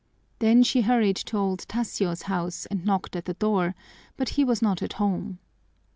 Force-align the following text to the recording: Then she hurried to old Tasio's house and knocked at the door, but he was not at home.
Then 0.39 0.63
she 0.63 0.81
hurried 0.81 1.17
to 1.27 1.37
old 1.37 1.67
Tasio's 1.69 2.23
house 2.23 2.65
and 2.65 2.83
knocked 2.83 3.15
at 3.15 3.25
the 3.25 3.35
door, 3.35 3.75
but 4.17 4.29
he 4.29 4.43
was 4.43 4.59
not 4.59 4.81
at 4.81 4.93
home. 4.93 5.37